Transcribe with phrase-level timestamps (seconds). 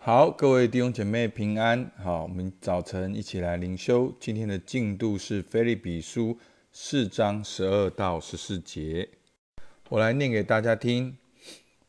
[0.00, 1.90] 好，各位弟兄姐妹平安。
[1.96, 4.14] 好，我们早晨一起来灵修。
[4.20, 6.34] 今天的进度是《菲利比书》
[6.70, 9.08] 四章十二到十四节。
[9.88, 11.18] 我来念给大家听。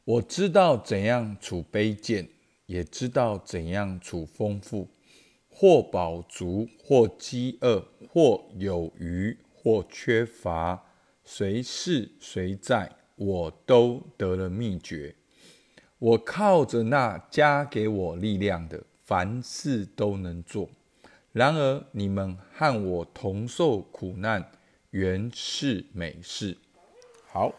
[0.03, 2.27] 我知道怎样处卑贱，
[2.65, 4.87] 也知道怎样处丰富；
[5.47, 10.83] 或饱足，或饥饿，或有余，或缺乏，
[11.23, 15.15] 随是随在，我都得了秘诀。
[15.99, 20.69] 我靠着那加给我力量的，凡事都能做。
[21.33, 24.49] 然而你们和我同受苦难，
[24.91, 26.57] 原是美事。
[27.27, 27.53] 好，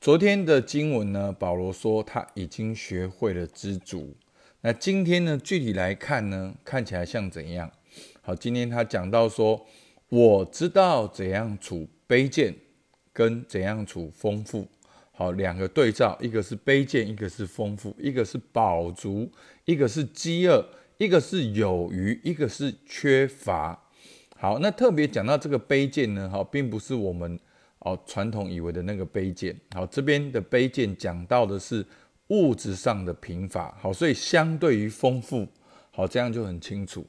[0.00, 4.16] 昨天的经文呢，保罗说他已经学会了知足。
[4.62, 7.70] 那今天呢，具体来看呢，看起来像怎样？
[8.22, 9.66] 好，今天他讲到说，
[10.08, 12.54] 我知道怎样处卑贱，
[13.12, 14.66] 跟怎样处丰富。
[15.18, 19.26] 好，两个对照，一个是卑贱，一个是丰富；一个是饱足，
[19.64, 20.62] 一个是饥饿；
[20.98, 23.82] 一个是有余，一个是缺乏。
[24.36, 27.40] 好，那特别讲到这个卑贱呢，哈，并不是我们
[27.78, 29.58] 哦传统以为的那个卑贱。
[29.74, 31.82] 好，这边的卑贱讲到的是
[32.28, 33.74] 物质上的贫乏。
[33.80, 35.48] 好，所以相对于丰富，
[35.92, 37.02] 好，这样就很清楚。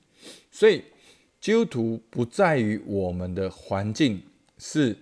[0.49, 0.81] 所以
[1.41, 4.23] 基督徒不在于我们的环境
[4.57, 4.95] 是。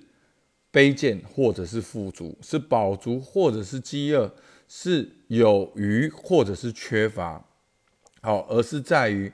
[0.76, 4.30] 卑贱或者是富足，是饱足或者是饥饿，
[4.68, 7.42] 是有余或者是缺乏，
[8.20, 9.31] 好，而是在于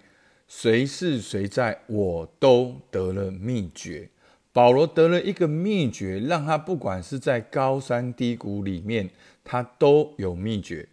[0.48, 4.08] 谁是谁在，我都得了秘诀。
[4.54, 9.10] 保罗得了一个秘诀，让他不管是在高山低谷里面，
[9.44, 10.88] 他都有秘诀。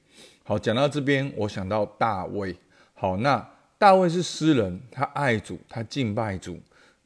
[0.45, 2.57] 好，讲到这边，我想到大卫。
[2.95, 6.59] 好，那大卫是诗人，他爱主，他敬拜主。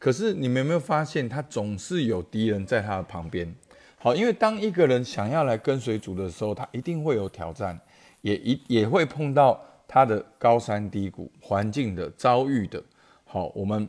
[0.03, 3.55] 可是你们有没有发现，他总是有敌人在他的旁边？
[4.01, 7.79] 好，因为当一个人想要来跟随主的时候，他一定会有挑战，
[8.21, 12.83] 也一也会碰到他的高山低谷、环境的遭遇的。
[13.23, 13.89] 好，我们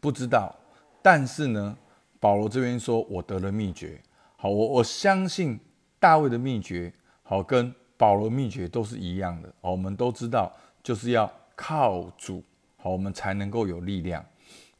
[0.00, 0.52] 不知道，
[1.00, 1.78] 但是呢，
[2.18, 4.00] 保罗这边说，我得了秘诀。
[4.34, 5.56] 好，我我相信
[6.00, 9.48] 大卫的秘诀，好，跟保罗秘诀都是一样的。
[9.60, 10.52] 好，我们都知道，
[10.82, 12.42] 就是要靠主，
[12.76, 14.24] 好，我们才能够有力量。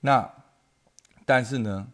[0.02, 0.28] 那，
[1.24, 1.86] 但是呢，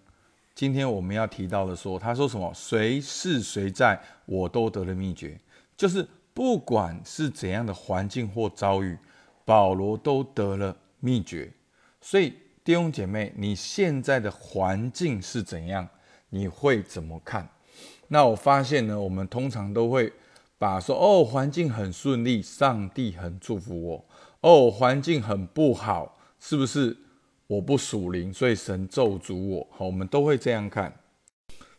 [0.55, 2.51] 今天我们要提到的说，他说什么？
[2.55, 5.39] 谁是谁在，我都得了秘诀，
[5.77, 8.99] 就是不管是怎样的环境或遭遇，
[9.45, 11.53] 保罗都得了秘诀。
[12.01, 12.33] 所以
[12.65, 15.87] 弟兄姐妹，你现在的环境是怎样？
[16.31, 17.47] 你会怎么看？
[18.09, 20.11] 那我发现呢，我们通常都会
[20.57, 24.05] 把说，哦，环境很顺利，上帝很祝福我；
[24.41, 26.97] 哦，环境很不好，是不是？
[27.49, 29.67] 我不属灵，所以神咒诅我。
[29.71, 31.01] 好，我们都会这样看。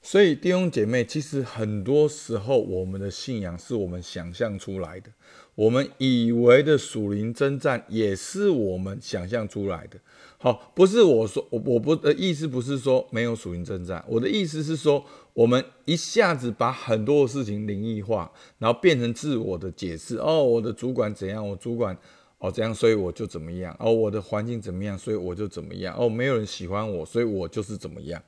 [0.02, 5.12] 所以弟兄姐妹，其实很多时候我们的信仰是我们想象出来的，
[5.56, 10.00] 我们以为的属灵征战也是我们想象出来的。
[10.38, 20.16] 好，不是我说我我不的意思不是说没有属灵征战，我的意思是说，我们一下子把很多的事情灵异化，然后变成自我的解释。
[20.18, 21.48] 哦，我的主管怎样？
[21.48, 21.96] 我主管。
[22.40, 23.76] 哦，这样，所以我就怎么样？
[23.80, 24.98] 哦，我的环境怎么样？
[24.98, 25.94] 所以我就怎么样？
[25.98, 28.24] 哦，没有人喜欢我，所以我就是怎么样？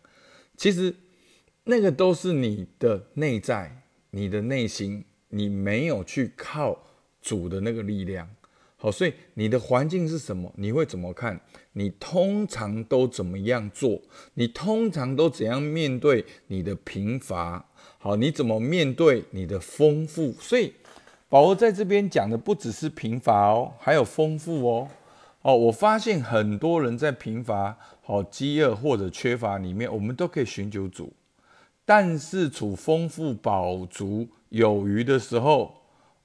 [0.58, 0.94] 其实
[1.64, 6.78] 那个都是你的内在，你的内心，你没有去靠
[7.22, 8.30] 主的那个力量。
[8.76, 10.54] 好，所以你的环境是什么？
[10.58, 11.40] 你会怎么看？
[11.72, 14.02] 你通常都怎么样做？
[14.34, 17.66] 你通常都怎样面对你的贫乏？
[17.98, 20.34] 好，你怎么面对你的丰富？
[20.34, 20.74] 所以。
[21.32, 24.90] 保罗在这边讲的不只是贫乏哦，还有丰富哦。
[25.44, 31.06] 哦，我发现很多人在贫乏、好饥饿或者缺乏里面，我们都可以寻求主；
[31.86, 35.74] 但是处丰富、饱足、有余的时候，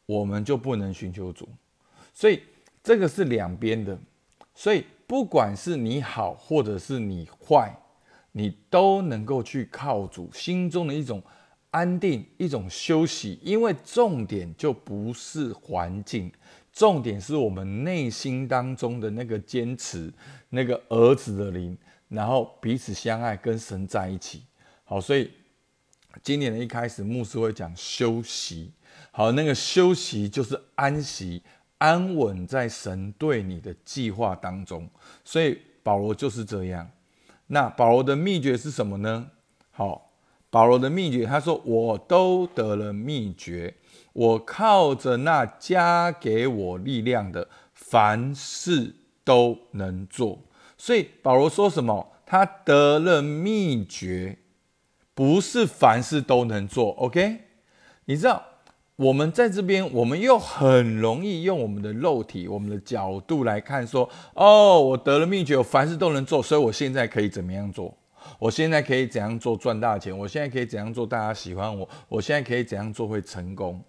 [0.06, 1.48] 我们就不能寻求主。
[2.12, 2.42] 所以
[2.82, 3.96] 这个是两边的。
[4.56, 7.72] 所以不管是你好或者是你坏，
[8.32, 11.22] 你都能够去靠主心中的一种。
[11.76, 16.32] 安定一种休息，因为重点就不是环境，
[16.72, 20.10] 重点是我们内心当中的那个坚持，
[20.48, 21.76] 那个儿子的灵，
[22.08, 24.44] 然后彼此相爱，跟神在一起。
[24.84, 25.30] 好，所以
[26.22, 28.72] 今年的一开始，牧师会讲休息。
[29.10, 31.42] 好，那个休息就是安息、
[31.76, 34.88] 安稳在神对你的计划当中。
[35.22, 36.90] 所以保罗就是这样。
[37.48, 39.30] 那保罗的秘诀是什么呢？
[39.70, 40.05] 好。
[40.56, 43.74] 保罗的秘诀，他说：“我都得了秘诀，
[44.14, 50.38] 我靠着那加给我力量的，凡事都能做。”
[50.78, 52.10] 所以保罗说什么？
[52.24, 54.38] 他得了秘诀，
[55.12, 56.92] 不是凡事都能做。
[56.92, 57.40] OK？
[58.06, 58.42] 你知道
[58.96, 67.94] 我们在这边，我们又很容易用我们的肉体、我们的角度来看，说：哦，我得了秘诀，我凡事都能做，所以我现在可以怎么样做？
[68.38, 70.16] 我现在可以怎样做赚大钱？
[70.16, 71.88] 我现在可以怎样做大家喜欢我？
[72.08, 73.82] 我现在可以怎样做会成功？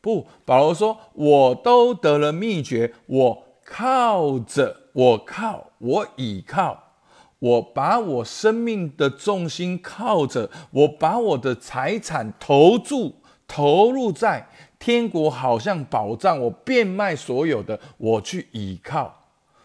[0.00, 6.92] 不，保罗说：我都得了秘诀，我靠着，我靠，我倚靠，
[7.38, 13.16] 我把我生命的重心靠着，我把我的财产投注。
[13.46, 14.48] 投入在
[14.78, 19.14] 天国，好像宝藏，我变卖所有的，我去倚靠。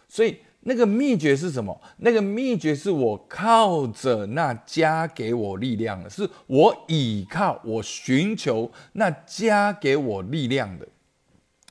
[0.10, 1.82] 所以那个秘诀是什么？
[1.98, 10.88] 那个秘诀是我靠着那加给我力量的，是我倚靠，我寻求那加给我力量的，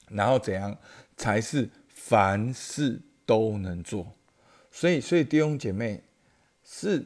[0.08, 0.76] 然后怎样
[1.16, 4.06] 才是凡事都能做？
[4.70, 6.02] 所以，所以弟兄姐妹，
[6.64, 7.04] 是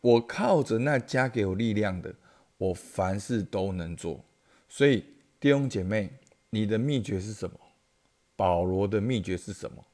[0.00, 2.14] 我靠着那加给我力量的，
[2.56, 4.24] 我凡事都能做。
[4.68, 5.04] 所以
[5.38, 6.10] 弟兄姐妹，
[6.50, 7.58] 你的秘诀是什么？
[8.34, 9.84] 保罗的秘诀是什么？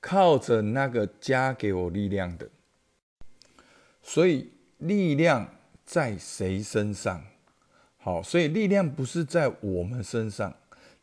[0.00, 2.48] 靠着那个加给我力量的。
[4.02, 5.54] 所以力量
[5.84, 7.22] 在谁身上？
[7.98, 10.54] 好，所以力量不是在我们身上，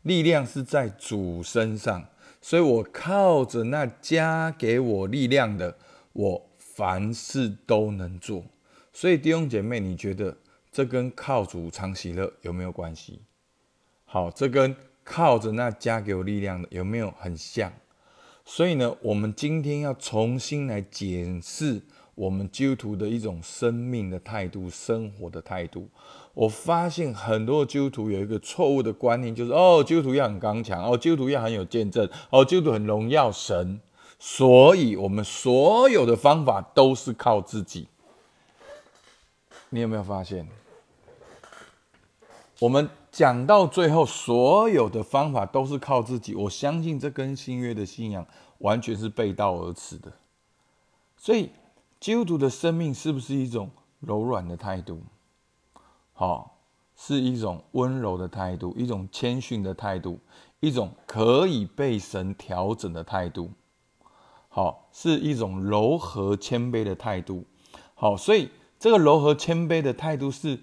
[0.01, 2.07] 力量是在主身上。
[2.41, 5.77] 所以我靠着那加给我力量的，
[6.13, 8.43] 我凡事都能做。
[8.93, 10.37] 所以弟兄姐妹，你觉得？
[10.69, 13.19] 这跟靠主常喜乐有没有关系？
[14.05, 17.73] 好，这跟靠着那加给我力量的有没有很像？
[18.49, 21.81] 所以呢，我们今天要重新来检视
[22.15, 25.89] 我们基督徒的一种生命的态度、生活的态度。
[26.33, 33.81] 我发现很多基督徒有一个错误的观念，就是哦，基督徒要很刚强，哦，基督徒要很有见证，哦，基督徒很荣耀神，
[34.17, 37.89] 所以我们所有的方法都是靠自己。
[39.71, 40.47] 你有没有发现？
[42.59, 46.35] 我们讲到最后，所有的方法都是靠自己。
[46.35, 48.23] 我相信这跟新约的信仰
[48.59, 50.13] 完全是背道而驰的。
[51.17, 51.49] 所以，
[51.99, 53.71] 基督徒的生命是不是一种
[54.01, 55.01] 柔软的态度？
[56.13, 56.59] 好，
[56.95, 60.19] 是一种温柔的态度，一种谦逊的态度，
[60.59, 63.49] 一种可以被神调整的态度。
[64.47, 67.45] 好，是一种柔和谦卑的态度。
[67.95, 70.59] 好，所以这个柔和谦卑的态度是。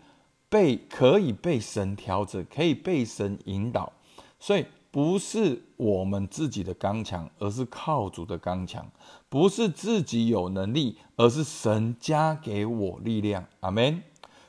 [0.55, 3.93] 被可以被神调整，可以被神引导，
[4.39, 8.85] 所以不是我们自己的刚强，而是靠主的刚强；
[9.29, 13.45] 不是自己有能力，而是神加给我力量。
[13.59, 14.01] 阿门。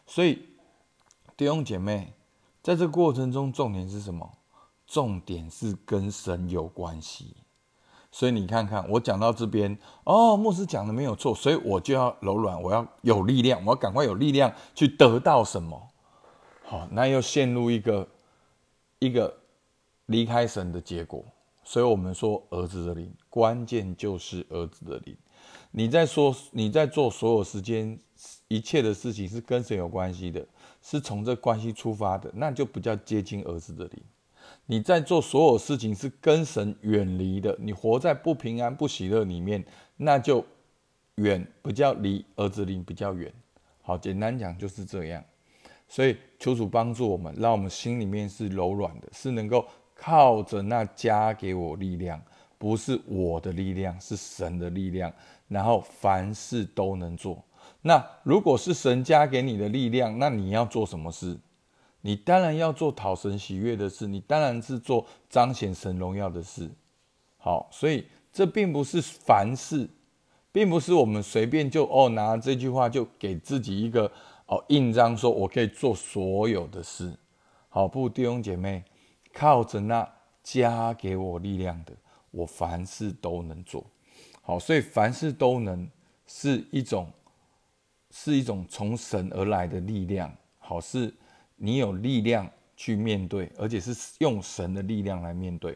[0.06, 0.44] 所以
[1.36, 2.14] 弟兄姐妹，
[2.62, 4.30] 在这过程中，重点是什么？
[4.86, 7.38] 重点是跟神有关系。
[8.12, 15.90] 所以你看看，我讲到这边，哦，牧师讲的没有错，所以我就要柔软，我要有力量，我要赶快有力量去得到什么。
[16.68, 18.08] 好，那又陷入一个
[18.98, 19.32] 一个
[20.08, 21.24] 离开神的结果，
[21.64, 25.16] 所以我们说儿子的灵，关键就是儿子的灵。
[25.70, 27.96] 你在说你在做所有时间
[28.48, 30.44] 一切的事情是跟神有关系的，
[30.82, 34.02] 是从这关系出发的，那就不叫接近儿子的灵。
[34.66, 39.64] 你在做所有事情是跟神远离的，你活在不平安不喜乐里面，
[39.98, 40.44] 那就
[41.16, 43.32] 远，不叫离儿子灵比较远。
[43.84, 45.24] 好，简单讲就是这样。
[45.88, 52.22] 所以求主帮助我们，让我们心里面是柔软的，是能够靠着那加给我力量，
[52.58, 55.14] 不是我的力量，是神的力量。
[55.48, 57.42] 然后凡事都能做。
[57.84, 61.38] 那如果是神加给你的力量，那你要做什么事？
[62.02, 66.70] 你当然要做讨神喜悦的事，你当然是做彰显神荣耀的事。
[67.38, 69.88] 好，所以这并不是凡事，
[70.52, 74.12] 并不是我们随便就哦拿这句话就给自己一个。
[74.48, 77.12] 哦，印章说我可以做所有的事，
[77.68, 78.84] 好不弟兄姐妹，
[79.34, 80.08] 靠着那
[80.44, 81.92] 加给我力量的，
[82.30, 83.84] 我凡事都能做。
[84.42, 85.90] 好，所以凡事都能
[86.28, 87.12] 是一种，
[88.12, 90.32] 是一种从神而来的力量。
[90.60, 91.12] 好，是
[91.56, 95.76] 你有力量去面对，而且是用神的力量来面对。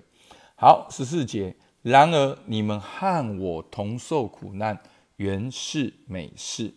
[0.55, 4.79] 好，十四节，然而你们和我同受苦难，
[5.15, 6.71] 原是美事。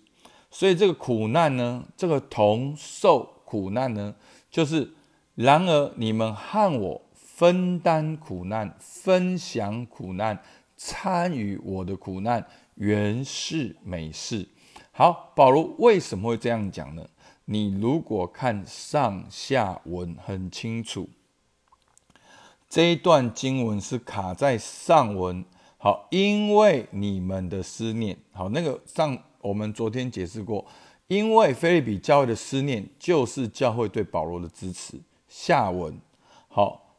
[0.54, 4.14] 所以这个苦难呢，这个同受苦难呢，
[4.50, 4.92] 就是
[5.34, 10.38] 然而你们和我分担苦难、分享苦难、
[10.76, 14.46] 参与我的苦难，原是美事。
[14.90, 17.08] 好，保罗为什么会这样讲呢？
[17.46, 21.08] 你如果看上下文很清楚，
[22.68, 25.42] 这一段经文是卡在上文。
[25.78, 29.18] 好，因为你们的思念，好那个上。
[29.42, 30.64] 我们昨天解释过，
[31.08, 34.98] 因为菲利比教会的思念就是教会对保罗的支持。
[35.28, 36.00] 下文，
[36.48, 36.96] 好，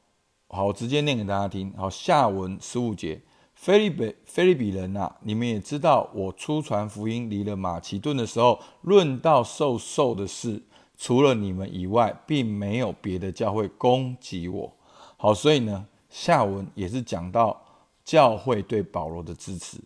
[0.48, 1.74] 好，我直接念给大家听。
[1.76, 3.22] 好，下文十五节，
[3.56, 10.62] 菲利比菲利比人呐，你们也知道，我出传福音离了马其顿的时候，论到受受的事，
[10.98, 14.74] 除了你们以外，并没有别的教会攻击我。
[15.16, 17.62] 好，所以呢，下文也是讲到
[18.04, 19.78] 教会对保罗的支持。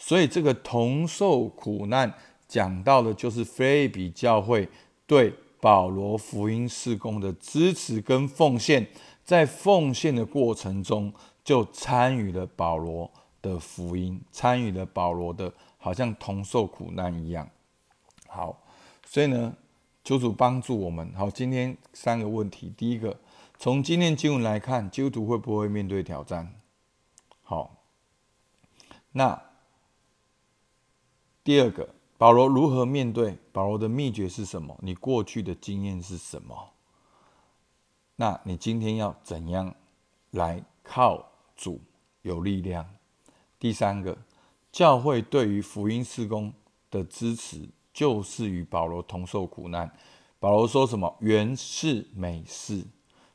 [0.00, 2.14] 所以这个同受苦难，
[2.46, 4.68] 讲到的就是菲比教会
[5.08, 8.86] 对保罗福音事工的支持跟奉献，
[9.24, 11.12] 在奉献的过程中，
[11.42, 13.10] 就参与了保罗
[13.42, 17.50] 的福音，参与了保罗的，好像同受苦难一样。
[18.28, 18.62] 好，
[19.04, 19.52] 所以呢，
[20.04, 21.12] 求主帮助我们。
[21.14, 23.18] 好，今天三个问题，第一个，
[23.58, 26.54] 从今天经文来看，基督徒会不会面对挑战？
[27.42, 27.82] 好，
[29.10, 29.47] 那。
[31.48, 31.88] 第二个，
[32.18, 33.38] 保罗如何面对？
[33.52, 34.78] 保罗的秘诀是什么？
[34.82, 36.74] 你过去的经验是什么？
[38.16, 39.74] 那你今天要怎样
[40.32, 41.26] 来靠
[41.56, 41.80] 主
[42.20, 42.86] 有力量？
[43.58, 44.18] 第三个，
[44.70, 46.52] 教会对于福音事工
[46.90, 49.90] 的支持，就是与保罗同受苦难。
[50.38, 51.16] 保罗说什么？
[51.20, 52.84] 原是美事。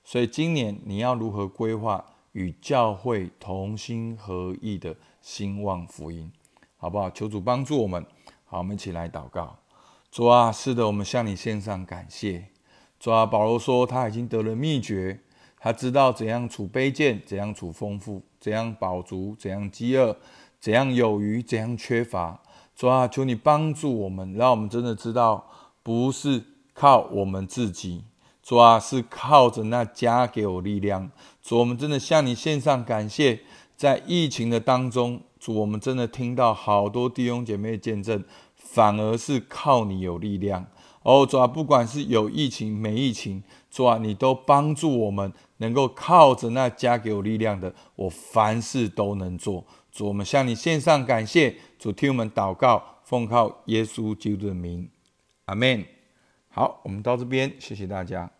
[0.04, 6.32] 所以今年你要如何规划与教会同心合意的兴旺福音？
[6.84, 7.10] 好不好？
[7.12, 8.06] 求主帮助我们。
[8.44, 9.56] 好，我们一起来祷告。
[10.12, 12.50] 主啊，是的，我们向你献上感谢。
[13.00, 15.22] 主啊，保罗说他已经得了秘诀，
[15.58, 20.18] 他知道怎样处卑贱，怎样处丰富，怎样饱足，怎样饥饿，
[20.60, 22.38] 怎样有余，怎样缺乏。
[22.76, 25.50] 主啊，求你帮助我们，让我们真的知道，
[25.82, 28.04] 不是靠我们自己。
[28.42, 31.10] 主啊，是靠着那加给我力量。
[31.42, 33.40] 主，我们真的向你献上感谢。
[33.78, 35.22] 在疫情的当中。
[35.44, 38.24] 主，我们真的听到好多弟兄姐妹见证，
[38.56, 40.66] 反而是靠你有力量
[41.02, 41.26] 哦。
[41.26, 49.66] 主啊，不管是有疫情没疫情，主啊，你都帮助我们能够靠着那加给我力量的，我凡事都能做。
[49.92, 51.54] 主，我们向你献上感谢。
[51.78, 54.90] 主，听我们祷告，奉靠耶稣基督的名，
[55.48, 55.84] 阿门。
[56.48, 58.32] 好，我们到这边，谢谢大家。